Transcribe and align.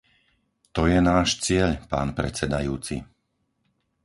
To 0.75 0.81
je 0.91 0.97
náš 1.11 1.29
cieľ, 1.45 1.69
pán 1.91 2.09
predsedajúci. 2.19 2.95